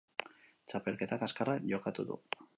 txapelketa 0.73 1.21
kaxkarra 1.25 1.57
jokatu 1.75 2.09
du 2.11 2.21